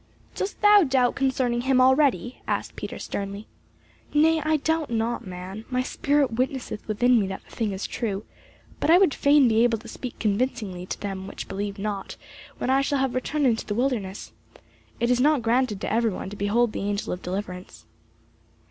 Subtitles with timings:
[0.33, 3.45] "Dost thou doubt concerning him already?" asked Peter sternly.
[4.15, 8.25] "Nay, I doubt not, man; my spirit witnesseth within me that the thing is true.
[8.79, 12.17] But I would fain be able to speak convincingly to them which believe not,
[12.57, 14.31] when I shall have returned into the wilderness.
[14.99, 17.85] It is not granted to every one to behold the angel of deliverance."